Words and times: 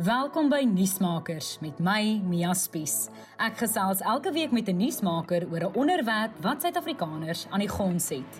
Welkom 0.00 0.46
by 0.48 0.62
Nuusmakers 0.64 1.58
met 1.60 1.76
my 1.84 2.22
Mia 2.24 2.54
Spies. 2.56 3.10
Ek 3.36 3.58
gesels 3.60 4.00
elke 4.00 4.30
week 4.32 4.48
met 4.56 4.70
'n 4.72 4.78
nuusmaker 4.80 5.44
oor 5.52 5.66
'n 5.66 5.74
onderwerp 5.76 6.32
wat 6.40 6.62
Suid-Afrikaners 6.62 7.46
aan 7.50 7.60
die 7.60 7.68
gons 7.68 8.08
het. 8.08 8.32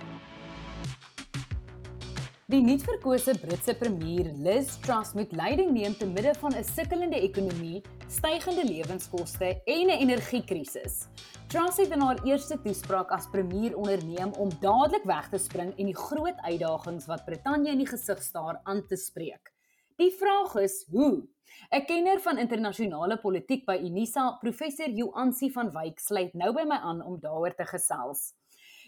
Die 2.46 2.62
nuutverkose 2.62 3.36
Britse 3.38 3.74
premier 3.74 4.32
Liz 4.36 4.78
Truss 4.80 5.12
moet 5.12 5.32
leiding 5.32 5.70
neem 5.72 5.96
te 5.96 6.06
midde 6.06 6.34
van 6.34 6.54
'n 6.57 6.64
sukkelende 6.64 7.20
ekonomie, 7.20 7.82
stygende 8.08 8.64
lewenskoste 8.64 9.61
en 9.64 9.86
'n 9.86 10.00
energiekrisis. 10.00 11.08
Truss 11.46 11.77
het 11.77 11.90
in 11.90 12.00
haar 12.00 12.24
eerste 12.24 12.61
toespraak 12.62 13.11
as 13.11 13.29
premier 13.30 13.77
onderneem 13.77 14.32
om 14.32 14.48
dadelik 14.61 15.04
weg 15.04 15.29
te 15.29 15.38
spring 15.38 15.77
en 15.77 15.84
die 15.84 15.96
groot 15.96 16.40
uitdagings 16.40 17.06
wat 17.06 17.24
Brittanje 17.24 17.70
in 17.70 17.79
die 17.79 17.86
gesig 17.96 18.22
staar 18.22 18.61
aan 18.62 18.86
te 18.86 18.96
spreek. 18.96 19.59
Die 20.01 20.12
vraag 20.17 20.55
is 20.57 20.87
hoe. 20.89 21.29
'n 21.77 21.85
Kenner 21.85 22.21
van 22.25 22.39
internasionale 22.39 23.18
politiek 23.21 23.67
by 23.67 23.77
Unisa, 23.85 24.39
professor 24.41 24.89
Joansi 24.89 25.50
van 25.53 25.68
Wyk, 25.75 25.99
sluit 26.00 26.32
nou 26.32 26.54
by 26.57 26.63
my 26.64 26.79
aan 26.91 27.03
om 27.04 27.18
daaroor 27.21 27.54
te 27.54 27.67
gesels. 27.68 28.32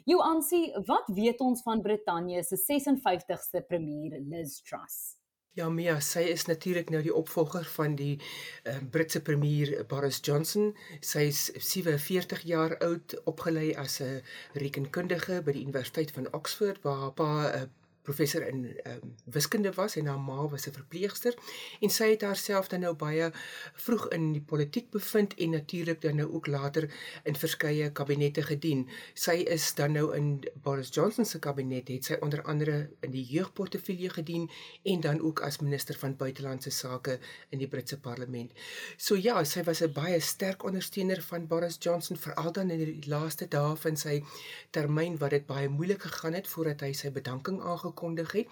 Joansi, 0.09 0.73
wat 0.87 1.11
weet 1.15 1.41
ons 1.41 1.63
van 1.63 1.83
Brittanje 1.83 2.43
se 2.43 2.57
56ste 2.57 3.61
premier 3.69 4.17
Liz 4.21 4.63
Truss? 4.63 5.19
Ja, 5.53 5.69
Mia, 5.69 5.99
sy 6.01 6.23
is 6.33 6.47
natuurlik 6.49 6.89
nou 6.91 7.03
die 7.05 7.15
opvolger 7.15 7.69
van 7.75 7.95
die 7.95 8.17
uh, 8.17 8.79
Britse 8.91 9.21
premier 9.21 9.85
Boris 9.89 10.23
Johnson. 10.25 10.73
Sy 11.01 11.27
is 11.29 11.45
47 11.75 12.47
jaar 12.49 12.79
oud, 12.81 13.19
opgelei 13.29 13.75
as 13.77 14.01
'n 14.01 14.23
rekenkundige 14.57 15.43
by 15.45 15.53
die 15.53 15.69
Universiteit 15.69 16.11
van 16.17 16.33
Oxford 16.33 16.81
waar 16.83 17.01
haar 17.05 17.13
pa 17.13 17.31
'n 17.53 17.63
uh, 17.63 17.69
professor 18.03 18.47
in 18.47 18.65
um, 18.85 19.15
wiskunde 19.25 19.73
was 19.73 19.97
en 19.97 20.07
haar 20.07 20.21
ma 20.21 20.49
was 20.49 20.67
'n 20.67 20.73
verpleegster 20.73 21.35
en 21.81 21.91
sy 21.91 22.11
het 22.11 22.23
haarself 22.23 22.69
dan 22.69 22.81
nou 22.81 22.95
baie 22.95 23.31
vroeg 23.75 24.09
in 24.09 24.33
die 24.33 24.43
politiek 24.43 24.91
bevind 24.91 25.35
en 25.35 25.51
natuurlik 25.51 26.01
dan 26.01 26.17
nou 26.17 26.29
ook 26.33 26.47
later 26.47 26.91
in 27.25 27.37
verskeie 27.37 27.93
kabinette 27.93 28.43
gedien. 28.43 28.89
Sy 29.15 29.45
is 29.47 29.75
dan 29.75 29.93
nou 29.93 30.17
in 30.17 30.45
Boris 30.63 30.89
Johnson 30.95 31.25
se 31.25 31.39
kabinet 31.39 31.89
het 31.89 32.05
sy 32.05 32.17
onder 32.21 32.43
andere 32.43 32.91
in 33.01 33.11
die 33.11 33.25
jeugportefeulje 33.25 34.11
gedien 34.11 34.51
en 34.83 35.01
dan 35.01 35.21
ook 35.21 35.41
as 35.41 35.59
minister 35.59 35.99
van 35.99 36.17
buitelandse 36.17 36.71
sake 36.71 37.19
in 37.51 37.59
die 37.59 37.69
Britse 37.69 38.01
parlement. 38.01 38.53
So 38.97 39.15
ja, 39.15 39.45
sy 39.45 39.63
was 39.63 39.83
'n 39.83 39.93
baie 39.93 40.21
sterk 40.21 40.65
ondersteuner 40.65 41.23
van 41.23 41.47
Boris 41.47 41.77
Johnson 41.79 42.17
veral 42.17 42.53
dan 42.53 42.71
in 42.71 42.79
die 42.79 43.09
laaste 43.09 43.49
dae 43.49 43.77
van 43.77 43.97
sy 43.97 44.23
termyn 44.71 45.19
wat 45.19 45.31
dit 45.31 45.47
baie 45.47 45.69
moeilik 45.69 46.03
gegaan 46.03 46.35
het 46.35 46.49
voordat 46.49 46.81
hy 46.81 46.93
sy 46.93 47.11
bedanking 47.11 47.61
aange 47.63 47.92
aangekondig 47.93 48.33
het. 48.33 48.49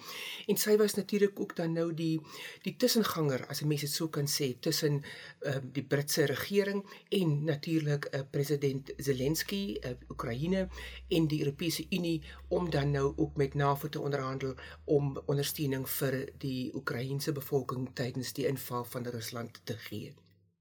En 0.47 0.57
sy 0.57 0.77
was 0.77 0.95
natuurlik 0.95 1.41
ook 1.41 1.57
dan 1.57 1.73
nou 1.73 1.95
die 1.95 2.21
die 2.63 2.77
tussenganger 2.77 3.47
as 3.49 3.63
'n 3.63 3.67
mens 3.69 3.81
dit 3.81 3.91
sou 3.91 4.09
kan 4.11 4.27
sê 4.27 4.59
tussen 4.61 5.03
uh, 5.43 5.57
die 5.73 5.83
Britse 5.83 6.25
regering 6.25 6.85
en 7.09 7.45
natuurlik 7.45 8.09
uh, 8.15 8.21
president 8.31 8.93
Zelensky, 8.97 9.79
uh, 9.85 9.91
Oekraïne 10.09 10.69
en 11.09 11.27
die 11.27 11.41
Europese 11.45 11.87
Unie 11.91 12.23
om 12.49 12.71
dan 12.71 12.91
nou 12.91 13.13
ook 13.17 13.37
met 13.37 13.55
NAVO 13.55 13.89
te 13.89 14.01
onderhandel 14.01 14.55
om 14.85 15.19
ondersteuning 15.27 15.89
vir 15.89 16.33
die 16.39 16.75
Oekraïense 16.75 17.33
bevolking 17.33 17.89
tydens 17.95 18.33
die 18.33 18.47
inval 18.47 18.85
van 18.85 19.07
Rusland 19.07 19.61
te 19.65 19.77
gee. 19.77 20.15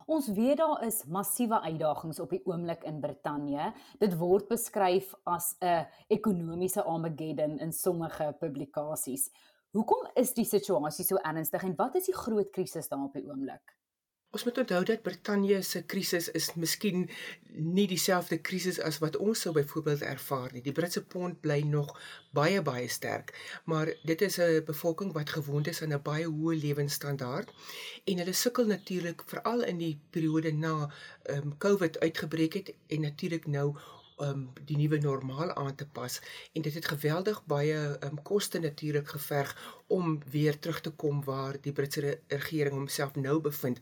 Ons 0.10 0.26
weet 0.34 0.58
daar 0.58 0.80
is 0.88 1.04
massiewe 1.06 1.60
uitdagings 1.62 2.18
op 2.20 2.32
die 2.34 2.40
oomblik 2.50 2.82
in 2.90 2.98
Brittanje. 3.00 3.68
Dit 4.02 4.16
word 4.18 4.48
beskryf 4.50 5.12
as 5.30 5.54
'n 5.62 5.86
ekonomiese 6.10 6.84
Armageddon 6.84 7.60
in 7.60 7.72
sommige 7.72 8.34
publikasies. 8.40 9.30
Hoekom 9.72 10.10
is 10.16 10.34
die 10.34 10.46
situasie 10.46 11.06
so 11.06 11.16
ernstig 11.16 11.64
en 11.64 11.76
wat 11.76 11.96
is 11.96 12.06
die 12.06 12.16
groot 12.16 12.50
krisis 12.50 12.90
daar 12.90 13.04
op 13.04 13.14
die 13.14 13.28
oomblik? 13.30 13.76
Ons 14.30 14.44
moet 14.46 14.58
onthou 14.62 14.84
dat 14.86 15.02
Brittanje 15.02 15.62
se 15.62 15.80
krisis 15.90 16.28
is 16.38 16.52
miskien 16.54 17.08
nie 17.50 17.88
dieselfde 17.90 18.38
krisis 18.50 18.78
as 18.86 19.00
wat 19.02 19.16
ons 19.18 19.42
sou 19.42 19.54
byvoorbeeld 19.56 20.04
ervaar 20.06 20.52
nie. 20.54 20.62
Die 20.62 20.74
Britse 20.80 21.02
pond 21.02 21.40
bly 21.42 21.58
nog 21.66 21.96
baie 22.38 22.62
baie 22.62 22.86
sterk, 22.94 23.34
maar 23.66 23.90
dit 24.06 24.22
is 24.22 24.38
'n 24.38 24.62
bevolking 24.66 25.14
wat 25.18 25.34
gewoond 25.38 25.68
is 25.68 25.82
aan 25.82 25.94
'n 25.94 26.02
baie 26.02 26.28
hoë 26.28 26.62
lewensstandaard 26.62 27.50
en 28.06 28.18
hulle 28.18 28.34
sukkel 28.34 28.66
natuurlik 28.66 29.24
veral 29.26 29.64
in 29.64 29.78
die 29.78 30.00
periode 30.10 30.52
na 30.54 30.94
ehm 31.24 31.38
um, 31.38 31.58
COVID 31.58 32.00
uitgebreek 32.00 32.54
het 32.54 32.74
en 32.88 33.02
natuurlik 33.02 33.48
nou 33.48 33.76
um 34.22 34.50
die 34.66 34.78
nuwe 34.78 34.98
normaal 34.98 35.54
aan 35.54 35.76
te 35.76 35.88
pas 35.88 36.22
en 36.54 36.62
dit 36.62 36.74
het 36.74 36.86
geweldig 36.86 37.46
baie 37.46 37.98
um 38.04 38.22
koste 38.22 38.60
natuurlik 38.60 39.08
geverg 39.08 39.79
om 39.90 40.20
weer 40.32 40.60
terug 40.60 40.82
te 40.82 40.90
kom 40.90 41.24
waar 41.24 41.58
die 41.62 41.74
Britse 41.74 42.20
regering 42.28 42.76
homself 42.78 43.16
nou 43.16 43.40
bevind. 43.42 43.80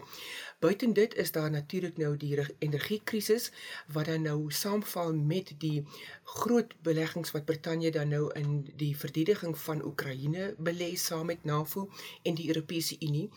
Buiten 0.60 0.94
dit 0.94 1.16
is 1.16 1.32
daar 1.32 1.52
natuurlik 1.52 1.98
nou 1.98 2.18
die 2.18 2.40
energiekrisis 2.60 3.52
wat 3.94 4.06
dan 4.06 4.22
nou 4.22 4.52
saamval 4.52 5.14
met 5.14 5.52
die 5.60 5.86
groot 6.24 6.74
beleggings 6.82 7.32
wat 7.32 7.46
Brittanje 7.46 7.92
dan 7.92 8.10
nou 8.10 8.32
in 8.34 8.68
die 8.76 8.98
verdediging 8.98 9.58
van 9.58 9.84
Oekraïne 9.86 10.56
belê 10.58 10.96
saam 10.96 11.26
met 11.26 11.44
NAVO 11.44 11.90
en 12.24 12.36
die 12.36 12.48
Europese 12.48 12.96
Unie. 13.00 13.30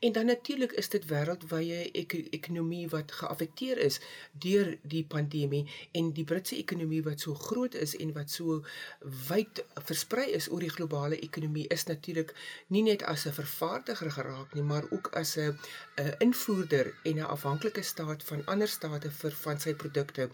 En 0.00 0.12
dan 0.12 0.26
natuurlik 0.26 0.72
is 0.72 0.88
dit 0.88 1.04
wêreldwye 1.10 1.90
ek 1.92 2.12
ekonomie 2.30 2.88
wat 2.88 3.12
geaffekteer 3.12 3.78
is 3.78 4.00
deur 4.32 4.76
die 4.82 5.04
pandemie 5.04 5.64
en 5.92 6.12
die 6.12 6.24
Britse 6.24 6.56
ekonomie 6.56 7.02
wat 7.02 7.20
so 7.20 7.34
groot 7.34 7.74
is 7.74 7.96
en 7.96 8.12
wat 8.12 8.30
so 8.30 8.62
wyd 9.28 9.64
versprei 9.90 10.30
is 10.30 10.50
oor 10.50 10.60
die 10.60 10.74
globale 10.78 11.18
ekonomie 11.18 11.66
is 11.74 11.84
natuurlik 11.84 12.17
nie 12.66 12.82
net 12.82 13.02
as 13.02 13.26
'n 13.26 13.32
vervaardiger 13.32 14.10
geraak 14.10 14.54
nie, 14.54 14.62
maar 14.62 14.84
ook 14.90 15.06
as 15.14 15.36
'n 15.36 15.58
'n 15.96 16.14
invoerder 16.18 16.94
en 17.02 17.16
'n 17.18 17.32
afhanklike 17.36 17.82
staat 17.82 18.22
van 18.22 18.46
ander 18.46 18.68
state 18.68 19.10
vir 19.10 19.32
van 19.32 19.60
sy 19.60 19.74
produkte. 19.74 20.30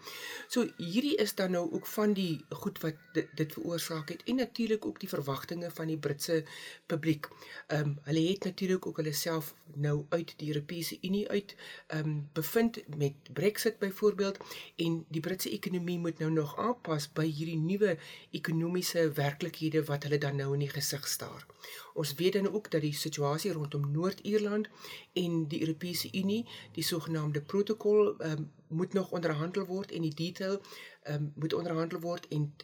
So 0.48 0.66
hierdie 0.76 1.16
is 1.16 1.34
dan 1.34 1.50
nou 1.50 1.72
ook 1.72 1.86
van 1.86 2.12
die 2.12 2.44
goed 2.48 2.80
wat 2.80 2.94
dit, 3.12 3.28
dit 3.34 3.52
veroorsaak 3.52 4.08
het 4.08 4.22
en 4.24 4.36
natuurlik 4.36 4.86
ook 4.86 5.00
die 5.00 5.08
verwagtinge 5.08 5.70
van 5.70 5.86
die 5.86 5.98
Britse 5.98 6.44
publiek. 6.86 7.28
Ehm 7.66 7.80
um, 7.80 7.98
hulle 8.02 8.28
het 8.28 8.44
natuurlik 8.44 8.86
ook 8.86 8.96
hulle 8.96 9.12
self 9.12 9.54
nou 9.74 10.04
uit 10.08 10.34
die 10.36 10.48
Europese 10.48 10.98
Unie 11.00 11.28
uit 11.28 11.54
ehm 11.86 12.08
um, 12.08 12.28
bevind 12.32 12.96
met 12.96 13.14
Brexit 13.32 13.78
byvoorbeeld 13.78 14.38
en 14.76 15.04
die 15.08 15.20
Britse 15.20 15.50
ekonomie 15.50 15.98
moet 15.98 16.18
nou 16.18 16.30
nog 16.30 16.58
aanpas 16.58 17.08
by 17.12 17.26
hierdie 17.26 17.58
nuwe 17.58 17.96
ekonomiese 18.30 19.10
werklikhede 19.12 19.84
wat 19.84 20.02
hulle 20.02 20.18
dan 20.18 20.36
nou 20.36 20.52
in 20.52 20.64
die 20.66 20.72
gesig 20.72 21.08
staar. 21.08 21.46
Ons 21.94 22.14
weet 22.14 22.32
dan 22.32 22.52
ook 22.52 22.70
dat 22.70 22.80
die 22.80 22.94
situasie 22.94 23.52
rondom 23.52 23.90
Noord-Ierland 23.92 24.68
en 25.12 25.48
die 25.48 25.60
Europese 25.60 26.08
Unie, 26.12 26.48
die 26.72 26.84
sogenaamde 26.84 27.42
protokol, 27.42 28.14
um, 28.18 28.52
moet 28.68 28.92
nog 28.92 29.10
onderhandel 29.10 29.66
word 29.66 29.92
en 29.92 30.02
die 30.02 30.14
detail 30.14 30.60
um, 31.08 31.32
moet 31.34 31.52
onderhandel 31.52 32.00
word 32.00 32.28
en 32.28 32.54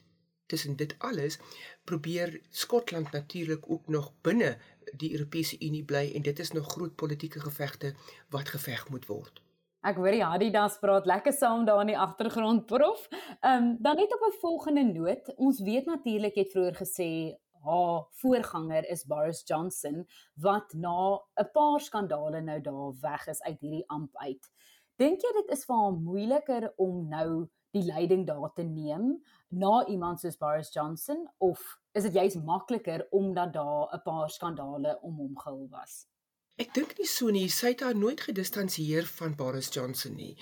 tussen 0.47 0.76
dit 0.76 0.94
alles 0.98 1.38
probeer 1.84 2.41
Skotland 2.50 3.12
natuurlik 3.12 3.71
ook 3.71 3.88
nog 3.88 4.12
binne 4.21 4.56
die 4.93 5.12
Europese 5.12 5.56
Unie 5.59 5.84
bly 5.84 6.10
en 6.15 6.22
dit 6.22 6.38
is 6.38 6.50
nog 6.53 6.72
groot 6.72 6.94
politieke 6.94 7.41
gevegte 7.41 7.94
wat 8.28 8.48
geveg 8.48 8.88
moet 8.88 9.06
word. 9.06 9.42
Ek 9.81 9.97
hoor 9.97 10.12
die 10.12 10.25
Adidas 10.25 10.77
praat 10.81 11.06
lekker 11.09 11.32
saam 11.32 11.62
daar 11.65 11.81
in 11.81 11.94
die 11.94 11.98
agtergrond 11.98 12.66
prof. 12.69 13.06
Ehm 13.41 13.62
um, 13.62 13.77
dan 13.81 13.97
net 13.97 14.12
op 14.15 14.27
'n 14.27 14.41
volgende 14.41 14.84
noot, 14.84 15.32
ons 15.37 15.60
weet 15.60 15.87
natuurlik 15.87 16.34
het 16.34 16.50
vroeër 16.53 16.77
gesê 16.82 17.09
haar 17.65 18.06
voorganger 18.22 18.88
is 18.88 19.04
Boris 19.04 19.43
Johnson 19.47 20.06
wat 20.34 20.72
na 20.75 21.21
'n 21.37 21.50
paar 21.53 21.81
skandale 21.81 22.41
nou 22.41 22.60
daar 22.60 22.93
weg 23.00 23.26
is 23.26 23.43
uit 23.43 23.60
hierdie 23.60 23.88
amp 23.88 24.16
uit. 24.16 24.50
Dink 24.97 25.21
jy 25.22 25.32
dit 25.32 25.50
is 25.56 25.65
vir 25.65 25.76
haar 25.76 25.93
moeiliker 25.93 26.72
om 26.76 27.09
nou 27.09 27.48
die 27.71 27.82
leiding 27.82 28.26
daar 28.26 28.53
te 28.54 28.62
neem 28.62 29.22
na 29.48 29.87
iemand 29.87 30.21
soos 30.21 30.37
Boris 30.37 30.72
Johnson 30.75 31.28
of 31.38 31.78
is 31.93 32.03
dit 32.03 32.12
juist 32.12 32.44
makliker 32.44 33.06
omdat 33.10 33.53
daar 33.53 33.88
'n 33.94 34.03
paar 34.03 34.31
skandale 34.31 34.98
om 35.03 35.16
hom 35.16 35.38
gehul 35.38 35.69
was? 35.71 36.06
Ek 36.60 36.75
dink 36.76 36.91
nie 36.98 37.06
so 37.09 37.32
nie. 37.32 37.47
Sy 37.48 37.71
het 37.72 37.83
haar 37.86 37.97
nooit 37.97 38.21
gedistansieer 38.21 39.07
van 39.16 39.33
Boris 39.36 39.71
Johnson 39.72 40.12
nie. 40.12 40.34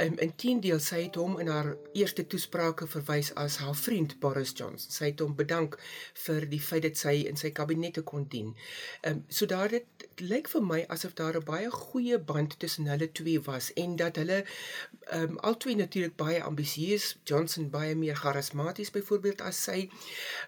Um, 0.00 0.14
Inteendeel, 0.24 0.80
sy 0.80 1.02
het 1.02 1.18
hom 1.20 1.34
in 1.42 1.50
haar 1.52 1.74
eerste 1.92 2.24
toesprake 2.24 2.88
verwys 2.88 3.28
as 3.36 3.58
haar 3.60 3.76
vriend 3.76 4.14
Boris 4.22 4.54
Johnson. 4.56 4.94
Sy 4.94 5.10
het 5.10 5.20
hom 5.20 5.34
bedank 5.36 5.76
vir 6.24 6.48
die 6.48 6.62
feit 6.64 6.86
dat 6.88 6.96
sy 6.96 7.18
in 7.28 7.36
sy 7.36 7.52
kabinette 7.52 8.06
kon 8.08 8.24
dien. 8.32 8.54
Ehm 9.02 9.20
um, 9.20 9.24
so 9.28 9.44
daar 9.52 9.68
dit 9.68 10.05
lyk 10.20 10.48
vir 10.48 10.62
my 10.62 10.78
asof 10.88 11.14
daar 11.14 11.36
'n 11.36 11.44
baie 11.44 11.70
goeie 11.70 12.18
band 12.18 12.58
tussen 12.58 12.86
hulle 12.86 13.12
twee 13.12 13.40
was 13.40 13.72
en 13.72 13.96
dat 13.96 14.16
hulle 14.16 14.44
ehm 15.04 15.22
um, 15.22 15.38
albei 15.38 15.74
natuurlik 15.74 16.16
baie 16.16 16.42
ambisieus, 16.42 17.16
Johnson 17.24 17.70
baie 17.70 17.94
meer 17.94 18.16
charismaties 18.16 18.90
byvoorbeeld 18.90 19.40
as 19.40 19.62
sy. 19.62 19.90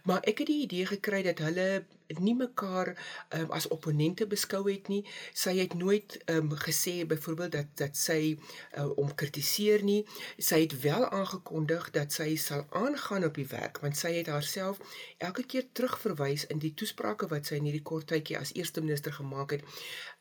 Maar 0.03 0.21
ek 0.23 0.39
het 0.39 0.47
die 0.47 0.63
idee 0.63 0.87
gekry 0.87 1.23
dat 1.23 1.39
hulle 1.39 1.85
nie 2.17 2.35
mekaar 2.35 2.95
um, 3.37 3.51
as 3.51 3.69
opponente 3.69 4.27
beskou 4.27 4.63
het 4.71 4.89
nie. 4.89 5.03
Sy 5.33 5.59
het 5.59 5.75
nooit 5.75 6.19
um, 6.33 6.51
gesê 6.57 7.07
byvoorbeeld 7.07 7.53
dat 7.53 7.67
dat 7.75 7.97
sy 7.97 8.39
uh, 8.79 8.89
om 8.97 9.15
kritiseer 9.15 9.85
nie. 9.85 10.05
Sy 10.39 10.63
het 10.65 10.81
wel 10.81 11.05
aangekondig 11.09 11.91
dat 11.91 12.13
sy 12.13 12.37
sal 12.37 12.65
aangaan 12.71 13.25
op 13.25 13.35
die 13.35 13.47
werk 13.47 13.81
want 13.85 13.97
sy 13.97 14.15
het 14.17 14.33
haarself 14.33 14.81
elke 15.19 15.45
keer 15.45 15.67
terugverwys 15.73 16.47
in 16.47 16.59
die 16.59 16.75
toesprake 16.75 17.29
wat 17.29 17.47
sy 17.47 17.61
in 17.61 17.69
hierdie 17.69 17.85
kort 17.85 18.09
tydjie 18.09 18.39
as 18.39 18.55
eerste 18.57 18.81
minister 18.81 19.13
gemaak 19.13 19.53
het 19.55 19.58
het, 19.59 19.79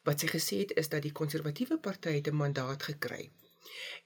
wat 0.07 0.23
sy 0.23 0.29
gesê 0.33 0.61
het 0.65 0.75
is 0.81 0.89
dat 0.91 1.05
die 1.05 1.15
konservatiewe 1.21 1.77
party 1.77 2.19
'n 2.19 2.35
mandaat 2.43 2.83
gekry 2.89 3.29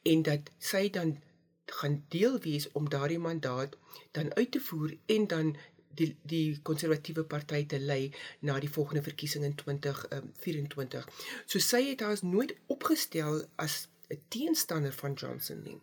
en 0.03 0.23
dat 0.27 0.51
sy 0.57 0.89
dan 0.89 1.17
gaan 1.65 2.03
deel 2.09 2.39
wees 2.39 2.71
om 2.71 2.89
daardie 2.89 3.19
mandaat 3.19 3.77
dan 4.11 4.33
uit 4.35 4.51
te 4.51 4.59
voer 4.59 4.97
en 5.05 5.27
dan 5.27 5.55
die 5.99 6.15
die 6.23 6.59
konservatiewe 6.67 7.23
party 7.23 7.65
te 7.65 7.79
lei 7.79 8.13
na 8.39 8.59
die 8.59 8.69
volgende 8.69 9.03
verkiesing 9.03 9.43
in 9.43 9.55
2024. 9.55 11.05
Um, 11.05 11.13
so 11.45 11.59
sy 11.59 11.81
het 11.89 12.03
haar 12.05 12.19
nooit 12.21 12.55
opgestel 12.67 13.43
as 13.55 13.87
'n 14.11 14.21
teenstander 14.27 14.93
van 14.93 15.13
Johnson 15.13 15.61
nie. 15.63 15.77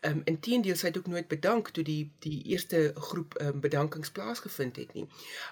Ehm 0.00 0.16
um, 0.16 0.22
inteendeel 0.24 0.76
sy 0.76 0.86
het 0.86 0.98
ook 0.98 1.06
nooit 1.06 1.28
bedank 1.28 1.68
toe 1.68 1.84
die 1.84 2.10
die 2.18 2.42
eerste 2.52 2.92
groep 2.94 3.34
ehm 3.34 3.48
um, 3.48 3.60
bedankings 3.60 4.10
plaasgevind 4.10 4.76
het 4.76 4.92
nie. 4.94 5.06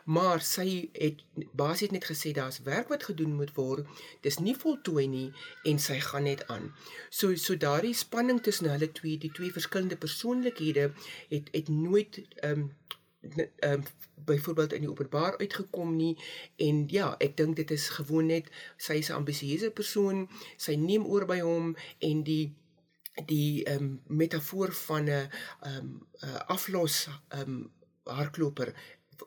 Maar 0.05 0.41
sy 0.41 0.89
het 0.93 1.23
basies 1.53 1.91
net 1.91 2.09
gesê 2.13 2.33
daar's 2.33 2.63
werk 2.63 2.89
wat 2.89 3.09
gedoen 3.11 3.35
moet 3.35 3.55
word. 3.55 3.87
Dis 4.21 4.39
nie 4.39 4.57
voltooi 4.57 5.07
nie 5.07 5.33
en 5.63 5.79
sy 5.79 6.01
gaan 6.01 6.29
net 6.31 6.47
aan. 6.47 6.75
So 7.11 7.35
so 7.35 7.57
daardie 7.57 7.95
spanning 7.95 8.43
tussen 8.43 8.71
hulle 8.71 8.93
twee, 8.93 9.19
die 9.19 9.33
twee 9.33 9.53
verskillende 9.53 9.97
persoonlikhede 9.97 10.93
het 11.29 11.49
het 11.53 11.69
nooit 11.69 12.23
ehm 12.35 12.59
um, 12.61 12.71
ehm 13.21 13.73
um, 13.73 13.83
byvoorbeeld 14.25 14.73
in 14.73 14.81
die 14.81 14.91
openbaar 14.91 15.39
uitgekom 15.39 15.97
nie 15.97 16.19
en 16.57 16.85
ja, 16.89 17.15
ek 17.19 17.37
dink 17.37 17.57
dit 17.57 17.71
is 17.71 17.89
gewoon 17.89 18.27
net 18.27 18.51
sy 18.77 19.01
is 19.01 19.09
'n 19.11 19.19
ambisieuse 19.21 19.71
persoon, 19.71 20.29
sy 20.57 20.75
neem 20.75 21.07
oor 21.07 21.27
by 21.27 21.41
hom 21.41 21.77
en 21.99 22.23
die 22.23 22.55
die 23.27 23.65
ehm 23.65 23.85
um, 23.85 24.01
metafoor 24.07 24.73
van 24.73 25.05
'n 25.05 25.11
ehm 25.11 25.29
um, 25.77 26.01
aflos 26.47 27.09
ehm 27.29 27.41
um, 27.41 27.71
hardloper 28.05 28.75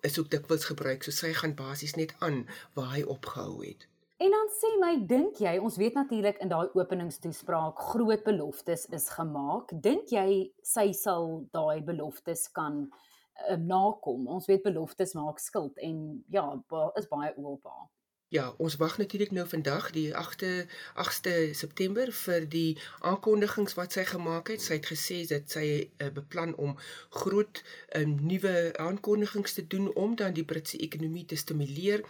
is 0.02 0.20
ook 0.20 0.30
dikwels 0.30 0.66
gebruik 0.66 1.04
so 1.04 1.12
sy 1.12 1.34
gaan 1.34 1.56
basies 1.56 1.96
net 1.96 2.16
aan 2.20 2.48
waar 2.74 2.94
hy 2.96 3.04
opgehou 3.04 3.66
het. 3.66 3.88
En 4.24 4.32
dan 4.32 4.50
sê 4.56 4.70
my, 4.80 5.06
dink 5.08 5.40
jy, 5.42 5.58
ons 5.60 5.76
weet 5.78 5.98
natuurlik 5.98 6.38
in 6.38 6.52
daai 6.52 6.70
openingstoespraak 6.74 7.80
groot 7.92 8.22
beloftes 8.24 8.86
is 8.96 9.10
gemaak. 9.10 9.74
Dink 9.84 10.14
jy 10.14 10.54
sy 10.64 10.92
sal 10.96 11.48
daai 11.52 11.82
beloftes 11.84 12.46
kan 12.56 12.86
um, 13.50 13.66
nakom. 13.66 14.28
Ons 14.28 14.48
weet 14.52 14.64
beloftes 14.66 15.14
maak 15.14 15.40
skuld 15.40 15.78
en 15.78 16.24
ja, 16.34 16.46
is 17.00 17.08
baie 17.12 17.34
oorbaar. 17.38 17.90
Ja, 18.34 18.54
ons 18.58 18.76
wag 18.82 18.98
natuurlik 18.98 19.32
nou 19.32 19.44
vandag 19.48 19.92
die 19.94 20.08
8de 20.18 20.66
8de 20.98 21.54
September 21.54 22.10
vir 22.12 22.48
die 22.50 22.80
aankondigings 23.06 23.76
wat 23.78 23.94
sy 23.94 24.08
gemaak 24.10 24.50
het. 24.50 24.62
Sy 24.62 24.80
het 24.80 24.90
gesê 24.90 25.20
dat 25.30 25.54
sy 25.54 25.66
uh, 26.02 26.08
beplan 26.16 26.56
om 26.58 26.74
groot 27.14 27.62
um, 28.00 28.16
nuwe 28.26 28.74
aankondigings 28.82 29.54
te 29.54 29.68
doen 29.68 29.92
om 29.94 30.16
dan 30.18 30.34
die 30.34 30.48
Britse 30.50 30.82
ekonomie 30.82 31.28
te 31.30 31.38
stimuleer 31.38 32.02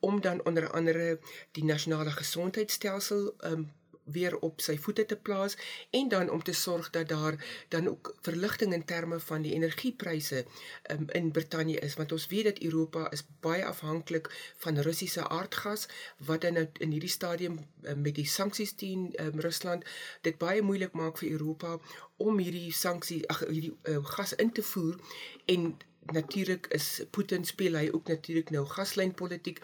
om 0.00 0.20
dan 0.20 0.40
onder 0.48 0.70
andere 0.70 1.18
die 1.52 1.64
nasionale 1.64 2.10
gesondheidstelsel 2.10 3.34
um, 3.44 3.68
weer 4.06 4.38
op 4.38 4.60
sy 4.60 4.76
voete 4.78 5.06
te 5.06 5.16
plaas 5.16 5.56
en 5.90 6.08
dan 6.08 6.30
om 6.30 6.42
te 6.42 6.52
sorg 6.52 6.90
dat 6.90 7.08
daar 7.08 7.38
dan 7.68 7.88
ook 7.88 8.14
verligting 8.20 8.72
in 8.72 8.84
terme 8.84 9.20
van 9.20 9.42
die 9.42 9.52
energiepryse 9.52 10.44
um, 10.90 11.06
in 11.08 11.30
Brittanje 11.30 11.78
is. 11.78 11.94
Want 11.94 12.12
ons 12.12 12.26
weet 12.26 12.44
dat 12.44 12.58
Europa 12.58 13.10
is 13.10 13.26
baie 13.40 13.64
afhanklik 13.64 14.30
van 14.56 14.78
Russiese 14.78 15.28
aardgas 15.28 15.88
wat 16.16 16.40
dan 16.40 16.52
nou 16.52 16.66
in 16.78 16.90
hierdie 16.90 17.10
stadium 17.10 17.58
um, 17.82 18.00
met 18.00 18.14
die 18.14 18.26
sanksies 18.26 18.72
teen 18.72 19.10
um, 19.20 19.40
Rusland 19.40 19.84
dit 20.20 20.38
baie 20.38 20.62
moeilik 20.62 20.92
maak 20.92 21.18
vir 21.18 21.30
Europa 21.30 21.78
om 22.16 22.38
hierdie 22.38 22.72
sanksie 22.72 23.20
ag 23.28 23.42
hierdie 23.46 23.74
uh, 23.90 24.04
gas 24.16 24.34
in 24.34 24.52
te 24.52 24.62
voer 24.62 24.96
en 25.52 25.76
natuurlik 26.12 26.66
is 26.66 27.02
Putin 27.10 27.44
speel 27.44 27.74
hy 27.74 27.88
ook 27.92 28.08
natuurlik 28.08 28.50
nou 28.50 28.66
gaslynpolitiek 28.66 29.60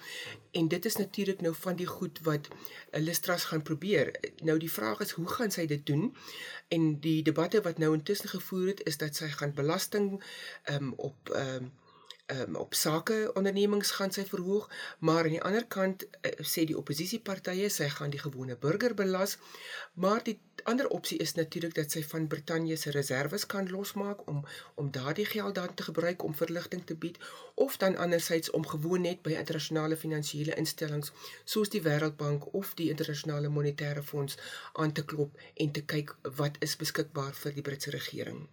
en 0.51 0.69
dit 0.69 0.85
is 0.85 0.97
natuurlik 0.97 1.41
nou 1.41 1.55
van 1.55 1.77
die 1.77 1.87
goed 1.87 2.21
wat 2.23 2.49
Listras 2.91 3.45
gaan 3.45 3.63
probeer. 3.63 4.15
Nou 4.43 4.59
die 4.59 4.71
vraag 4.71 5.01
is 5.01 5.11
hoe 5.11 5.29
gaan 5.29 5.51
sy 5.51 5.67
dit 5.67 5.87
doen? 5.87 6.15
En 6.69 7.01
die 7.01 7.23
debatte 7.23 7.61
wat 7.63 7.79
nou 7.79 7.95
intussen 7.95 8.29
gevoer 8.29 8.67
het 8.67 8.83
is 8.87 8.97
dat 8.97 9.17
sy 9.17 9.29
gaan 9.29 9.55
belasting 9.55 10.23
um, 10.71 10.93
op 10.97 11.35
um, 11.37 11.73
um, 12.27 12.57
op 12.57 12.75
sake 12.75 13.31
ondernemings 13.35 13.91
gaan 13.91 14.13
sy 14.13 14.25
verhoog, 14.29 14.71
maar 14.99 15.25
aan 15.25 15.37
die 15.37 15.43
ander 15.43 15.67
kant 15.67 16.05
uh, 16.05 16.33
sê 16.39 16.65
die 16.69 16.79
oppositiepartye 16.79 17.69
sy 17.71 17.89
gaan 17.89 18.13
die 18.15 18.23
gewone 18.23 18.57
burger 18.57 18.95
belas, 18.95 19.39
maar 19.95 20.23
die 20.25 20.39
ander 20.65 20.89
opsie 20.89 21.19
is 21.19 21.35
natuurlik 21.35 21.75
dat 21.75 21.91
sy 21.91 22.03
van 22.07 22.27
Brittanje 22.27 22.77
se 22.77 22.91
reserves 22.95 23.47
kan 23.47 23.71
losmaak 23.71 24.27
om 24.31 24.45
om 24.75 24.91
daardie 24.91 25.27
geld 25.27 25.55
dan 25.55 25.75
te 25.75 25.83
gebruik 25.83 26.23
om 26.23 26.35
verligting 26.35 26.87
te 26.87 26.95
bied 26.95 27.19
of 27.55 27.77
dan 27.77 27.97
andersins 27.97 28.51
om 28.51 28.67
gewoon 28.67 29.01
net 29.09 29.23
by 29.27 29.35
internasionale 29.41 29.97
finansiële 29.97 30.55
instellings 30.55 31.13
soos 31.45 31.75
die 31.75 31.83
Wêreldbank 31.83 32.49
of 32.63 32.75
die 32.79 32.89
internasionale 32.95 33.49
monetêre 33.49 34.03
fonds 34.03 34.39
aan 34.73 34.93
te 34.93 35.05
klop 35.05 35.39
en 35.55 35.73
te 35.73 35.85
kyk 35.95 36.17
wat 36.43 36.59
is 36.61 36.77
beskikbaar 36.77 37.35
vir 37.45 37.59
die 37.59 37.67
Britse 37.71 37.91
regering. 37.91 38.47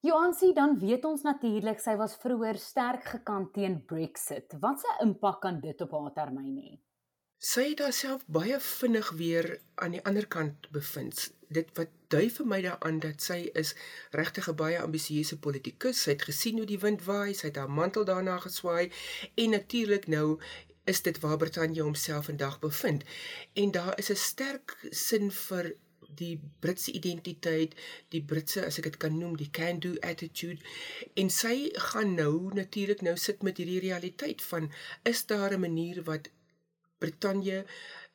Johansie, 0.00 0.54
dan 0.54 0.78
weet 0.78 1.04
ons 1.04 1.22
natuurlik 1.22 1.80
sy 1.80 1.92
was 2.00 2.14
vroeër 2.22 2.56
sterk 2.56 3.04
gekant 3.04 3.50
teen 3.52 3.82
Brexit. 3.84 4.54
Wat 4.62 4.80
se 4.80 4.94
impak 5.04 5.42
kan 5.42 5.58
dit 5.60 5.82
op 5.84 5.92
haar 5.92 6.14
termyn 6.16 6.54
hê? 6.56 6.78
Sy 7.40 7.66
het 7.70 7.82
haarself 7.84 8.24
baie 8.28 8.56
vinnig 8.60 9.10
weer 9.16 9.46
aan 9.74 9.92
die 9.96 10.00
ander 10.08 10.26
kant 10.28 10.70
bevind. 10.72 11.26
Dit 11.52 11.68
wat 11.76 11.92
dui 12.12 12.30
vir 12.32 12.48
my 12.48 12.60
daaraan 12.64 13.02
dat 13.04 13.20
sy 13.24 13.38
is 13.62 13.74
regtig 14.16 14.48
'n 14.48 14.56
baie 14.56 14.80
ambisieuse 14.80 15.38
politikus. 15.38 16.02
Sy 16.02 16.16
het 16.16 16.24
gesien 16.30 16.56
hoe 16.56 16.66
die 16.66 16.80
wind 16.80 17.04
waai, 17.04 17.34
sy 17.34 17.46
het 17.48 17.56
haar 17.56 17.70
mantel 17.70 18.04
daarna 18.04 18.38
geswaai 18.38 18.92
en 19.36 19.50
natuurlik 19.50 20.08
nou 20.08 20.40
is 20.84 21.02
dit 21.02 21.20
waar 21.20 21.36
Brittanje 21.36 21.82
homself 21.82 22.24
vandag 22.24 22.58
bevind. 22.58 23.04
En 23.52 23.70
daar 23.70 23.98
is 23.98 24.10
'n 24.10 24.16
sterk 24.16 24.76
sin 24.90 25.30
vir 25.30 25.74
die 26.18 26.40
Britse 26.60 26.92
identiteit, 26.92 27.74
die 28.08 28.22
Britse 28.22 28.64
as 28.66 28.78
ek 28.78 28.90
dit 28.90 28.98
kan 29.04 29.18
noem, 29.18 29.36
die 29.36 29.50
can 29.50 29.80
do 29.80 29.94
attitude. 30.06 30.60
En 31.14 31.30
sy 31.30 31.70
gaan 31.90 32.14
nou 32.14 32.50
natuurlik 32.54 33.02
nou 33.06 33.16
sit 33.16 33.42
met 33.42 33.60
hierdie 33.60 33.80
realiteit 33.86 34.42
van 34.42 34.70
is 35.04 35.26
daar 35.26 35.54
'n 35.54 35.60
manier 35.60 36.02
wat 36.04 36.30
Brittanje 36.98 37.64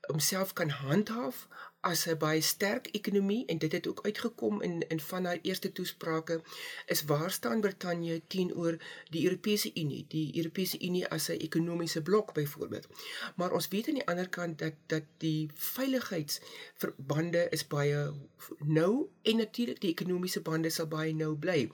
homself 0.08 0.54
kan 0.54 0.70
handhaaf 0.70 1.48
as 1.86 2.06
'n 2.10 2.18
baie 2.18 2.42
sterk 2.42 2.88
ekonomie 2.92 3.46
en 3.46 3.58
dit 3.58 3.72
het 3.72 3.88
ook 3.88 4.02
uitgekom 4.06 4.62
in 4.62 4.88
in 4.88 5.00
van 5.00 5.26
haar 5.26 5.40
eerste 5.42 5.72
toesprake 5.72 6.42
is 6.86 7.04
waar 7.04 7.32
staan 7.32 7.62
Brittanje 7.62 8.22
teenoor 8.28 8.78
die 9.10 9.24
Europese 9.24 9.72
Unie, 9.74 10.06
die 10.08 10.38
Europese 10.38 10.80
Unie 10.80 11.08
as 11.08 11.30
'n 11.30 11.42
ekonomiese 11.48 12.02
blok 12.02 12.34
byvoorbeeld. 12.34 12.88
Maar 13.36 13.52
ons 13.52 13.68
weet 13.68 13.88
aan 13.88 13.94
die 13.94 14.08
ander 14.08 14.30
kant 14.30 14.60
dat 14.60 14.74
dat 14.86 15.04
die 15.18 15.50
veiligheidsverbande 15.54 17.48
is 17.50 17.68
baie 17.68 18.14
nou 18.60 19.10
en 19.22 19.38
natuurlik 19.38 19.82
die 19.82 19.92
ekonomiese 19.92 20.42
bande 20.42 20.70
sal 20.70 20.88
baie 20.88 21.14
nou 21.14 21.36
bly. 21.36 21.72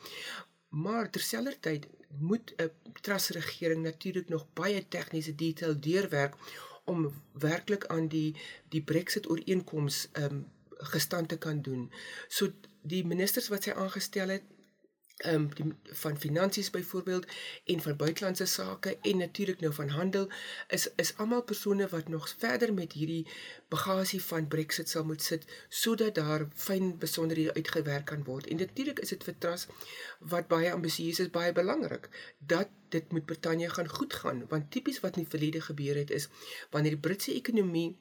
Maar 0.70 1.10
terselfdertyd 1.10 1.88
moet 2.20 2.54
'n 2.58 2.72
trasregering 3.02 3.84
natuurlik 3.84 4.30
nog 4.30 4.54
baie 4.54 4.88
tegniese 4.88 5.36
detail 5.36 5.80
deurwerk 5.80 6.36
om 6.84 7.12
werklik 7.32 7.86
aan 7.86 8.08
die 8.08 8.36
die 8.70 8.82
Brexit 8.82 9.30
ooreenkoms 9.30 10.08
ehm 10.12 10.42
um, 10.42 10.48
gestand 10.82 11.30
te 11.30 11.38
kan 11.38 11.62
doen. 11.62 11.92
So 12.28 12.50
die 12.82 13.06
ministers 13.06 13.48
wat 13.54 13.64
sy 13.64 13.76
aangestel 13.78 14.34
het 14.34 14.44
ehm 15.22 15.48
um, 15.60 15.78
van 15.84 16.20
finansies 16.20 16.70
byvoorbeeld 16.70 17.26
en 17.66 17.82
van 17.82 17.96
buitelandse 17.96 18.46
sake 18.46 18.98
en 19.02 19.18
natuurlik 19.18 19.60
nou 19.60 19.74
van 19.74 19.90
handel 19.90 20.30
is 20.68 20.88
is 20.96 21.18
almal 21.18 21.44
persone 21.44 21.88
wat 21.88 22.08
nog 22.08 22.36
verder 22.38 22.74
met 22.74 22.94
hierdie 22.94 23.28
bagasie 23.68 24.22
van 24.22 24.48
Brexit 24.48 24.90
sal 24.90 25.04
moet 25.04 25.24
sit 25.24 25.46
sodat 25.70 26.16
daar 26.16 26.48
fyn 26.54 26.98
besonderhede 26.98 27.54
uitgewerk 27.54 28.06
kan 28.06 28.24
word. 28.24 28.48
En 28.48 28.58
natuurlik 28.58 29.00
is 29.00 29.10
dit 29.10 29.24
vir 29.24 29.38
Trust 29.38 29.68
wat 30.20 30.48
baie 30.48 30.72
ambisieus 30.72 31.20
is, 31.20 31.30
baie 31.30 31.52
belangrik 31.52 32.10
dat 32.38 32.68
dit 32.90 33.12
met 33.12 33.26
Brittanje 33.26 33.70
gaan 33.70 33.90
goed 33.90 34.14
gaan 34.14 34.46
want 34.50 34.72
tipies 34.72 35.00
wat 35.00 35.16
in 35.16 35.24
die 35.24 35.32
verlede 35.32 35.62
gebeur 35.62 35.96
het 35.96 36.12
is 36.12 36.28
wanneer 36.70 36.98
die 36.98 37.06
Britse 37.08 37.34
ekonomie 37.34 37.96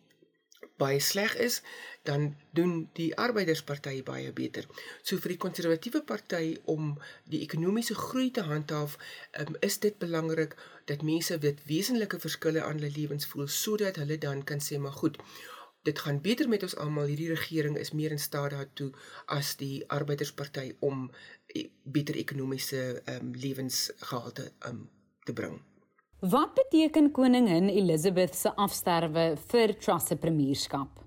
baie 0.81 1.01
sleg 1.05 1.37
is, 1.37 1.61
dan 2.09 2.31
doen 2.57 2.89
die 2.97 3.11
arbeidersparty 3.21 4.01
baie 4.07 4.33
beter. 4.33 4.67
So 5.03 5.21
vir 5.21 5.35
die 5.35 5.43
konservatiewe 5.45 6.03
party 6.09 6.57
om 6.73 6.95
die 7.33 7.43
ekonomiese 7.45 7.97
groei 7.99 8.31
te 8.33 8.47
handhaaf, 8.49 8.97
um, 9.43 9.57
is 9.61 9.79
dit 9.85 9.99
belangrik 10.01 10.57
dat 10.89 11.05
mense 11.07 11.39
dit 11.39 11.65
wesenlike 11.69 12.21
verskille 12.25 12.65
aan 12.65 12.81
hulle 12.81 12.93
lewens 12.97 13.29
voel 13.31 13.49
sodat 13.53 14.01
hulle 14.01 14.19
dan 14.19 14.45
kan 14.45 14.65
sê 14.65 14.81
maar 14.81 14.97
goed, 14.97 15.21
dit 15.83 15.99
gaan 15.99 16.21
beter 16.21 16.49
met 16.49 16.63
ons 16.63 16.77
almal. 16.77 17.09
Hierdie 17.13 17.33
regering 17.33 17.79
is 17.81 17.93
meer 17.97 18.13
in 18.17 18.21
staat 18.21 18.57
daartoe 18.57 18.91
as 19.37 19.55
die 19.61 19.85
arbeidersparty 19.89 20.73
om 20.81 21.09
e, 21.47 21.69
beter 21.85 22.17
ekonomiese 22.21 23.03
um, 23.05 23.35
lewensgehalte 23.37 24.53
um, 24.69 24.89
te 25.25 25.37
bring. 25.37 25.61
Wat 26.21 26.55
beteken 26.55 27.11
koningin 27.11 27.69
Elizabeth 27.69 28.35
se 28.37 28.51
afsterwe 28.55 29.39
vir 29.49 29.73
Truss 29.81 30.07
se 30.07 30.17
premierskap? 30.17 30.99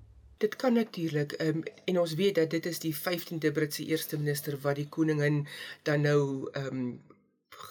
Dit 0.41 0.55
kan 0.55 0.74
natuurlik 0.74 1.36
um, 1.41 1.62
en 1.86 2.00
ons 2.00 2.15
weet 2.17 2.36
dat 2.36 2.50
dit 2.50 2.65
is 2.65 2.79
die 2.82 2.96
15de 2.96 3.51
Britse 3.53 3.86
eerste 3.86 4.17
minister 4.17 4.58
wat 4.63 4.75
die 4.82 4.88
koningin 4.89 5.43
dan 5.86 6.01
nou 6.01 6.50
ehm 6.53 6.79
um, 6.79 7.01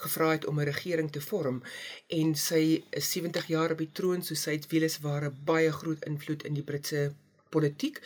gevra 0.03 0.31
het 0.31 0.47
om 0.47 0.61
'n 0.61 0.71
regering 0.71 1.11
te 1.11 1.21
vorm 1.21 1.63
en 2.09 2.35
sy 2.35 2.85
is 2.91 3.11
70 3.11 3.47
jaar 3.47 3.73
op 3.73 3.79
die 3.79 3.93
troon 3.93 4.23
so 4.23 4.35
sy 4.35 4.55
het 4.55 4.71
weliswaar 4.71 5.25
'n 5.25 5.39
baie 5.45 5.73
groot 5.73 6.05
invloed 6.05 6.45
in 6.45 6.55
die 6.55 6.63
Britse 6.63 7.13
politiek 7.51 7.99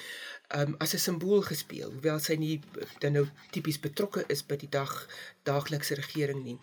um, 0.54 0.74
as 0.78 0.94
'n 0.94 0.98
simbool 0.98 1.42
gespeel 1.42 1.90
hoewel 1.92 2.18
sy 2.18 2.34
nie 2.38 2.60
dan 2.98 3.12
nou 3.12 3.26
tipies 3.50 3.80
betrokke 3.80 4.24
is 4.28 4.42
by 4.46 4.56
die 4.56 4.70
dag 4.70 5.08
daaglikse 5.46 5.94
regering 5.94 6.42
nie. 6.44 6.58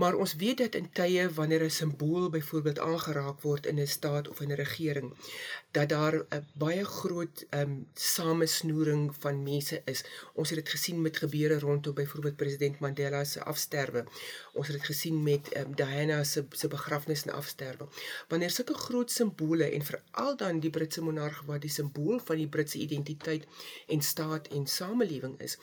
Maar 0.00 0.14
ons 0.14 0.34
weet 0.40 0.58
dat 0.58 0.74
in 0.74 0.88
tye 0.92 1.28
wanneer 1.28 1.64
'n 1.64 1.70
simbool 1.70 2.30
byvoorbeeld 2.30 2.78
aangeraak 2.78 3.40
word 3.40 3.66
in 3.66 3.80
'n 3.80 3.86
staat 3.86 4.28
of 4.28 4.40
in 4.40 4.50
'n 4.50 4.56
regering, 4.56 5.12
dat 5.72 5.88
daar 5.88 6.14
'n 6.14 6.46
baie 6.54 6.84
groot 6.84 7.44
um, 7.50 7.86
samesnoering 7.94 9.14
van 9.18 9.42
mense 9.42 9.82
is. 9.84 10.04
Ons 10.34 10.50
het 10.50 10.58
dit 10.58 10.68
gesien 10.68 11.02
met 11.02 11.16
gebeure 11.16 11.58
rondom 11.58 11.94
byvoorbeeld 11.94 12.36
president 12.36 12.78
Mandela 12.78 13.24
se 13.24 13.44
afsterwe. 13.44 14.04
Ons 14.52 14.66
het 14.66 14.76
dit 14.76 14.86
gesien 14.86 15.22
met 15.22 15.56
um, 15.56 15.74
Diana 15.74 16.24
se 16.24 16.44
se 16.50 16.68
begrafnis 16.68 17.24
en 17.24 17.32
afsterwe. 17.32 17.88
Wanneer 18.28 18.50
sulke 18.50 18.74
groot 18.74 19.10
simbole 19.10 19.70
en 19.70 19.84
veral 19.84 20.36
dan 20.36 20.60
die 20.60 20.70
Britse 20.70 21.02
monarg 21.02 21.42
wat 21.46 21.60
die 21.60 21.70
simbool 21.70 22.18
van 22.18 22.36
die 22.36 22.48
Britse 22.48 22.78
identiteit 22.78 23.13
en 23.86 24.02
staat 24.02 24.48
en 24.48 24.66
samelewing 24.66 25.40
is, 25.40 25.56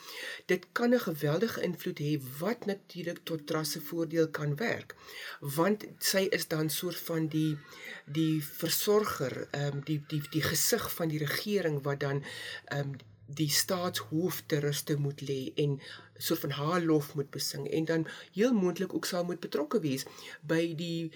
dit 0.46 0.65
kan 0.72 0.93
'n 0.93 1.00
geweldige 1.00 1.62
invloed 1.62 2.00
hê 2.00 2.22
wat 2.39 2.65
natuurlik 2.65 3.20
tot 3.24 3.48
trasse 3.48 3.81
voordeel 3.81 4.29
kan 4.29 4.55
werk. 4.55 4.96
Want 5.39 5.86
sy 5.98 6.27
is 6.29 6.48
dan 6.48 6.70
soort 6.70 7.00
van 7.00 7.27
die 7.27 7.58
die 8.05 8.43
versorger, 8.43 9.48
ehm 9.51 9.77
um, 9.77 9.84
die 9.84 10.03
die 10.08 10.22
die 10.29 10.41
gesig 10.41 10.93
van 10.93 11.08
die 11.08 11.24
regering 11.25 11.84
wat 11.84 12.00
dan 12.00 12.24
ehm 12.65 12.79
um, 12.79 12.96
die 13.36 13.50
staatshoof 13.50 14.43
te 14.46 14.60
ruste 14.60 14.98
moet 15.00 15.22
lê 15.22 15.51
en 15.55 15.79
soort 16.17 16.39
van 16.39 16.50
haar 16.50 16.81
lof 16.81 17.15
moet 17.15 17.29
besing 17.29 17.67
en 17.67 17.86
dan 17.86 18.08
heel 18.34 18.53
moontlik 18.53 18.93
ook 18.93 19.05
sal 19.05 19.24
moet 19.25 19.39
betrokke 19.39 19.79
wees 19.79 20.05
by 20.41 20.75
die 20.75 21.12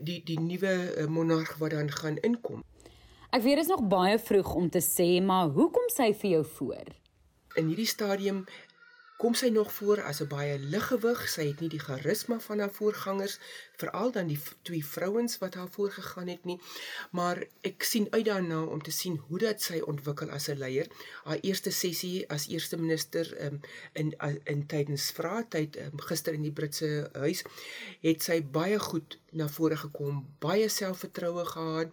die 0.00 0.20
die 0.24 0.40
nuwe 0.40 0.74
eh, 0.94 1.06
monarg 1.06 1.56
wat 1.62 1.70
dan 1.70 1.92
gaan 1.92 2.18
inkom. 2.30 2.64
Ek 3.28 3.42
weet 3.44 3.58
dit 3.60 3.66
is 3.66 3.68
nog 3.68 3.82
baie 3.84 4.16
vroeg 4.18 4.54
om 4.56 4.70
te 4.72 4.80
sê, 4.80 5.18
maar 5.20 5.50
hoekom 5.52 5.90
sy 5.92 6.14
vir 6.16 6.30
jou 6.30 6.44
voor? 6.56 6.86
In 7.60 7.66
hierdie 7.68 7.88
stadium 7.88 8.46
kom 9.18 9.34
sy 9.34 9.48
nog 9.50 9.72
voor 9.72 10.02
as 10.02 10.20
'n 10.22 10.30
baie 10.30 10.58
liggewig. 10.58 11.28
Sy 11.28 11.46
het 11.46 11.60
nie 11.60 11.68
die 11.68 11.84
charisma 11.86 12.40
van 12.40 12.58
haar 12.58 12.70
voorgangers, 12.70 13.38
veral 13.76 14.12
dan 14.12 14.26
die 14.26 14.40
twee 14.62 14.84
vrouens 14.84 15.38
wat 15.38 15.54
haar 15.54 15.68
voorgegaan 15.70 16.28
het 16.28 16.44
nie. 16.44 16.60
Maar 17.10 17.46
ek 17.60 17.82
sien 17.82 18.06
uit 18.10 18.24
daarna 18.24 18.62
om 18.62 18.82
te 18.82 18.90
sien 18.90 19.16
hoe 19.16 19.38
dat 19.38 19.62
sy 19.62 19.80
ontwikkel 19.80 20.30
as 20.30 20.48
'n 20.48 20.58
leier. 20.58 20.86
Haar 21.24 21.38
eerste 21.40 21.70
sessie 21.70 22.28
as 22.30 22.46
eerste 22.48 22.76
minister 22.76 23.44
um, 23.44 23.60
in 23.92 24.14
in 24.44 24.66
tydens 24.66 25.10
vraatyd 25.10 25.76
um, 25.76 26.00
gister 26.00 26.32
in 26.32 26.42
die 26.42 26.52
Britse 26.52 27.10
huis 27.12 27.42
het 28.00 28.22
sy 28.22 28.42
baie 28.42 28.78
goed 28.78 29.18
na 29.30 29.48
vore 29.48 29.76
gekom, 29.76 30.26
baie 30.38 30.68
selfvertroue 30.68 31.44
gehad, 31.44 31.88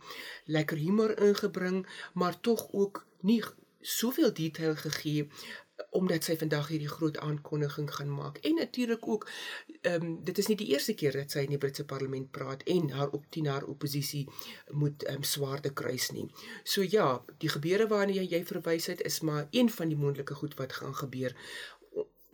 lekker 0.45 0.77
humor 0.77 1.19
ingebring, 1.19 1.87
maar 2.13 2.39
tog 2.39 2.67
ook 2.71 3.05
nie 3.19 3.43
soveel 3.85 4.33
detail 4.33 4.75
gegee 4.75 5.29
omdat 5.89 6.23
sy 6.23 6.35
vandag 6.39 6.67
hierdie 6.67 6.89
groot 6.91 7.17
aankondiging 7.17 7.87
gaan 7.93 8.11
maak. 8.11 8.37
En 8.37 8.55
natuurlik 8.55 9.07
ook 9.07 9.27
ehm 9.81 10.03
um, 10.03 10.23
dit 10.23 10.37
is 10.37 10.47
nie 10.47 10.57
die 10.57 10.67
eerste 10.67 10.93
keer 10.93 11.11
dat 11.11 11.31
sy 11.31 11.43
in 11.45 11.53
die 11.55 11.57
Britse 11.57 11.85
parlement 11.85 12.31
praat 12.31 12.63
en 12.63 12.89
haar 12.89 13.09
op 13.09 13.25
teen 13.29 13.47
haar 13.47 13.63
oppositie 13.63 14.25
moet 14.71 15.03
ehm 15.03 15.15
um, 15.15 15.23
swaarde 15.23 15.73
kruis 15.73 16.11
nie. 16.11 16.27
So 16.63 16.83
ja, 16.83 17.23
die 17.37 17.49
gebeure 17.49 17.87
waarna 17.87 18.13
jy, 18.13 18.27
jy 18.29 18.43
verwys 18.45 18.87
het 18.91 19.01
is 19.01 19.19
maar 19.21 19.47
een 19.51 19.69
van 19.69 19.91
die 19.91 19.97
moontlike 19.97 20.33
goed 20.33 20.55
wat 20.55 20.73
gaan 20.73 20.95
gebeur. 20.95 21.35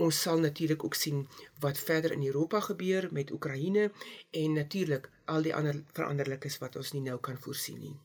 Ons 0.01 0.21
sal 0.21 0.39
natuurlik 0.39 0.83
ook 0.83 0.95
sien 0.97 1.27
wat 1.59 1.77
verder 1.77 2.11
in 2.11 2.25
Europa 2.25 2.59
gebeur 2.59 3.07
met 3.11 3.31
Oekraïne 3.31 3.91
en 4.31 4.53
natuurlik 4.53 5.09
al 5.25 5.41
die 5.41 5.55
ander 5.55 5.83
veranderlikes 5.93 6.57
wat 6.57 6.75
ons 6.75 6.91
nie 6.91 7.01
nou 7.01 7.19
kan 7.19 7.37
voorsien 7.37 7.79
nie. 7.79 7.97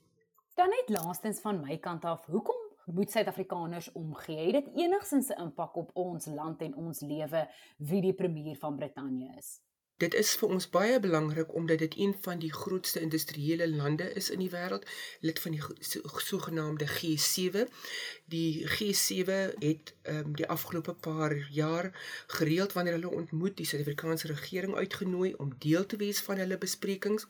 Dan 0.57 0.69
net 0.69 0.89
laastens 0.89 1.41
van 1.41 1.61
my 1.61 1.79
kant 1.79 2.05
af, 2.05 2.27
hoekom 2.27 2.56
moet 2.95 3.11
Suid-Afrikaners 3.11 3.93
omgee? 3.93 4.55
Het 4.55 4.65
dit 4.65 4.75
enigsins 4.75 5.29
'n 5.29 5.41
impak 5.41 5.77
op 5.77 5.91
ons 5.95 6.27
land 6.27 6.61
en 6.61 6.75
ons 6.75 7.01
lewe 7.01 7.49
wie 7.77 8.01
die 8.01 8.15
premier 8.15 8.57
van 8.57 8.77
Brittanje 8.77 9.35
is? 9.37 9.61
Dit 9.97 10.15
is 10.15 10.35
vir 10.37 10.51
ons 10.53 10.67
baie 10.69 10.97
belangrik 11.01 11.55
omdat 11.57 11.79
dit 11.79 11.95
een 11.97 12.11
van 12.21 12.39
die 12.39 12.53
grootste 12.53 13.01
industriële 13.01 13.69
lande 13.69 14.13
is 14.21 14.29
in 14.31 14.43
die 14.45 14.51
wêreld, 14.53 14.85
lid 15.21 15.39
van 15.41 15.55
die 15.57 15.63
sogenaamde 16.21 16.85
G7. 16.85 17.65
Die 18.29 18.67
G7 18.69 19.55
het 19.63 19.95
um, 20.03 20.35
die 20.37 20.49
afgelope 20.53 20.93
paar 20.93 21.33
jaar 21.51 21.89
gereeld 22.27 22.77
wanneer 22.77 22.99
hulle 22.99 23.15
ontmoet 23.23 23.57
die 23.57 23.67
Suid-Afrikaanse 23.67 24.27
regering 24.27 24.75
uitgenooi 24.77 25.33
om 25.35 25.55
deel 25.65 25.87
te 25.87 25.97
wees 25.97 26.21
van 26.29 26.45
hulle 26.45 26.59
besprekings. 26.59 27.25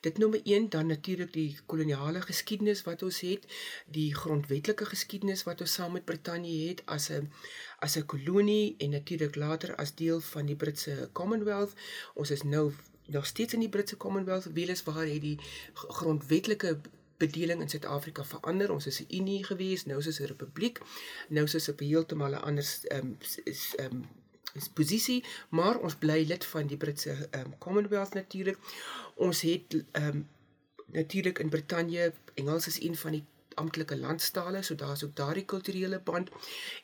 Dit 0.00 0.18
nommer 0.18 0.40
1 0.44 0.70
dan 0.72 0.86
natuurlik 0.86 1.32
die 1.36 1.58
koloniale 1.66 2.24
geskiedenis 2.24 2.82
wat 2.88 3.02
ons 3.02 3.20
het, 3.20 3.44
die 3.92 4.14
grondwetlike 4.14 4.88
geskiedenis 4.88 5.44
wat 5.44 5.60
ons 5.60 5.76
saam 5.76 5.92
met 5.92 6.08
Brittanje 6.08 6.68
het 6.68 6.82
as 6.86 7.10
'n 7.10 7.28
as 7.78 7.96
'n 7.96 8.06
kolonie 8.06 8.74
en 8.78 8.90
natuurlik 8.90 9.34
later 9.34 9.74
as 9.74 9.94
deel 9.94 10.20
van 10.20 10.46
die 10.46 10.56
Britse 10.56 11.08
Commonwealth. 11.12 11.72
Ons 12.14 12.30
is 12.30 12.42
nou 12.42 12.72
nog 13.06 13.26
steeds 13.26 13.52
in 13.52 13.60
die 13.60 13.68
Britse 13.68 13.96
Commonwealth. 13.96 14.52
Wieles 14.52 14.82
waar 14.82 15.06
het 15.06 15.20
die 15.20 15.38
grondwetlike 15.72 16.78
bedeling 17.16 17.60
in 17.60 17.68
Suid-Afrika 17.68 18.24
verander. 18.24 18.72
Ons 18.72 18.86
is 18.86 19.00
'n 19.00 19.14
unie 19.14 19.44
gewees, 19.44 19.84
nou 19.84 19.98
is 19.98 20.06
ons 20.06 20.20
'n 20.20 20.24
republiek. 20.24 20.80
Nou 21.28 21.44
is 21.44 21.54
ons 21.54 21.68
op 21.68 21.80
'n 21.80 21.84
heeltemal 21.84 22.30
'n 22.30 22.42
ander 22.42 22.78
ehm 22.82 23.06
um, 23.06 23.16
is 23.44 23.74
ehm 23.76 23.92
um, 23.92 24.08
is 24.54 24.68
posisie, 24.68 25.24
maar 25.48 25.78
ons 25.78 25.94
bly 25.94 26.24
lid 26.26 26.44
van 26.44 26.66
die 26.66 26.76
Britse 26.76 27.28
ehm 27.30 27.44
um, 27.44 27.58
Commonwealth 27.58 28.14
natuurlik. 28.14 28.58
Ons 29.14 29.40
het 29.40 29.84
ehm 29.92 30.06
um, 30.06 30.28
natuurlik 30.86 31.38
in 31.38 31.48
Brittanje 31.48 32.12
Engels 32.34 32.66
is 32.66 32.80
een 32.82 32.96
van 32.96 33.10
die 33.10 33.24
amptelike 33.56 33.96
landstale, 33.98 34.62
so 34.62 34.74
daar's 34.74 35.04
ook 35.04 35.16
daardie 35.16 35.44
kulturele 35.44 36.00
band. 36.00 36.30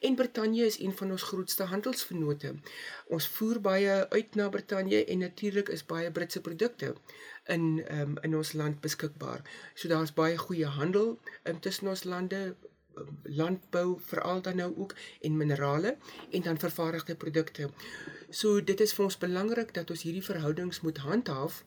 En 0.00 0.14
Brittanje 0.14 0.66
is 0.66 0.78
een 0.78 0.96
van 0.96 1.10
ons 1.10 1.22
grootste 1.22 1.62
handelsvennote. 1.62 2.54
Ons 3.06 3.28
voer 3.28 3.60
baie 3.60 4.08
uit 4.08 4.34
na 4.34 4.48
Brittanje 4.48 5.04
en 5.04 5.18
natuurlik 5.18 5.68
is 5.68 5.86
baie 5.86 6.10
Britse 6.10 6.40
produkte 6.40 6.94
in 7.46 7.84
um, 7.90 8.18
in 8.20 8.36
ons 8.36 8.52
land 8.52 8.80
beskikbaar. 8.80 9.42
So 9.74 9.88
daar's 9.88 10.14
baie 10.14 10.36
goeie 10.38 10.66
handel 10.66 11.18
tussen 11.60 11.88
ons 11.88 12.04
lande 12.04 12.54
landbou 13.22 13.98
veral 14.00 14.42
dan 14.42 14.56
nou 14.56 14.76
ook 14.76 14.94
en 15.20 15.36
minerale 15.36 15.96
en 16.30 16.42
dan 16.42 16.58
vervaardigde 16.58 17.14
produkte. 17.14 17.70
So 18.30 18.64
dit 18.64 18.80
is 18.80 18.94
vir 18.96 19.04
ons 19.04 19.18
belangrik 19.18 19.74
dat 19.74 19.90
ons 19.90 20.02
hierdie 20.02 20.24
verhoudings 20.24 20.80
moet 20.80 20.98
handhaaf 21.04 21.64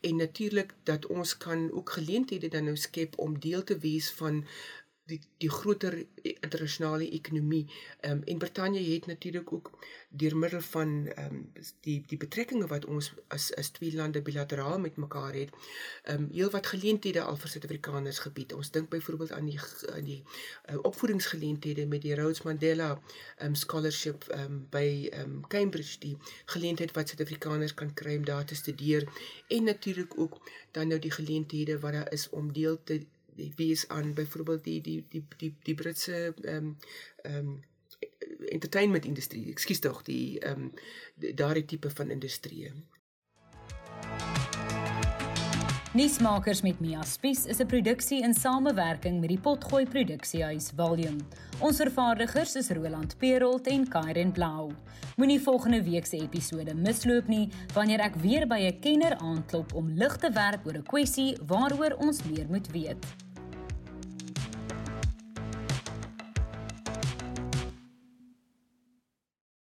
en 0.00 0.16
natuurlik 0.16 0.74
dat 0.88 1.06
ons 1.06 1.36
kan 1.36 1.70
ook 1.72 1.90
geleenthede 1.90 2.48
dan 2.48 2.64
nou 2.64 2.76
skep 2.76 3.18
om 3.18 3.38
deel 3.40 3.64
te 3.64 3.78
wees 3.78 4.10
van 4.10 4.44
die 5.06 5.20
die 5.38 5.50
groter 5.50 5.94
internasionale 6.22 7.06
ekonomie. 7.10 7.66
Ehm 8.00 8.12
um, 8.12 8.22
en 8.24 8.38
Brittanje 8.38 8.82
het 8.92 9.06
natuurlik 9.06 9.52
ook 9.52 9.70
deur 10.08 10.36
middel 10.36 10.60
van 10.60 11.06
ehm 11.06 11.34
um, 11.34 11.52
die 11.80 12.02
die 12.06 12.18
betrekkinge 12.18 12.66
wat 12.66 12.84
ons 12.84 13.12
as 13.28 13.54
as 13.54 13.70
twee 13.70 13.94
lande 13.94 14.22
bilateraal 14.22 14.78
met 14.78 14.96
mekaar 14.96 15.34
het, 15.34 15.50
ehm 16.02 16.24
um, 16.24 16.28
heelwat 16.32 16.66
geleenthede 16.66 17.22
al 17.22 17.36
vir 17.36 17.48
Suid-Afrikaners 17.54 18.18
gebied. 18.18 18.52
Ons 18.52 18.70
dink 18.70 18.88
byvoorbeeld 18.88 19.32
aan 19.32 19.46
die 19.52 19.60
aan 19.94 20.04
die 20.10 20.22
uh, 20.70 20.78
opvoedingsgeleenthede 20.82 21.86
met 21.86 22.02
die 22.02 22.14
Rhodes 22.14 22.42
Mandela 22.42 22.90
ehm 22.92 23.46
um, 23.46 23.54
scholarship 23.54 24.28
ehm 24.28 24.44
um, 24.44 24.66
by 24.70 25.08
ehm 25.12 25.22
um, 25.30 25.46
Cambridge 25.48 25.98
die 25.98 26.16
geleentheid 26.44 26.94
wat 26.98 27.08
Suid-Afrikaners 27.08 27.74
kan 27.74 27.94
kry 27.94 28.16
om 28.16 28.24
daar 28.24 28.44
te 28.44 28.54
studeer 28.54 29.08
en 29.48 29.64
natuurlik 29.64 30.18
ook 30.18 30.40
dan 30.70 30.88
nou 30.88 30.98
die 30.98 31.10
geleenthede 31.10 31.78
wat 31.78 31.92
daar 31.92 32.12
is 32.12 32.28
om 32.30 32.52
deel 32.52 32.82
te 32.84 33.04
wees 33.56 33.88
aan 33.88 34.14
byvoorbeeld 34.14 34.64
die 34.64 34.80
die 34.80 35.04
die 35.08 35.24
die 35.36 35.54
die 35.62 35.74
Britse 35.74 36.34
ehm 36.42 36.56
um, 36.56 36.76
ehm 37.22 37.48
um, 37.48 37.62
entertainment 38.46 39.04
industrie. 39.04 39.50
Ekskuus 39.50 39.80
tog, 39.80 40.02
die 40.02 40.38
ehm 40.38 40.60
um, 40.60 41.34
daardie 41.34 41.64
tipe 41.64 41.90
van 41.90 42.10
industrie. 42.10 42.72
Nuusmakers 45.96 46.60
met 46.60 46.80
Mia 46.80 47.02
Spies 47.02 47.46
is 47.46 47.58
'n 47.58 47.66
produksie 47.66 48.22
in 48.22 48.34
samewerking 48.34 49.20
met 49.20 49.28
die 49.28 49.38
Potgooi 49.38 49.86
Produksiehuis 49.86 50.70
Volume. 50.76 51.20
Ons 51.58 51.76
vervaardigers 51.76 52.54
is 52.54 52.68
Roland 52.68 53.18
Perolt 53.18 53.66
en 53.66 53.88
Kairen 53.88 54.32
Blau. 54.32 54.72
Moenie 55.16 55.40
volgende 55.40 55.82
week 55.82 56.06
se 56.06 56.16
episode 56.16 56.74
misloop 56.74 57.26
nie 57.26 57.48
wanneer 57.72 58.00
ek 58.00 58.14
weer 58.14 58.46
by 58.46 58.60
'n 58.60 58.80
kenner 58.80 59.16
aanklop 59.16 59.74
om 59.74 59.88
lig 59.88 60.16
te 60.16 60.30
werp 60.30 60.66
oor 60.66 60.76
'n 60.76 60.82
kwessie 60.82 61.36
waaroor 61.46 61.96
ons 61.96 62.22
meer 62.24 62.46
moet 62.48 62.70
weet. 62.70 63.25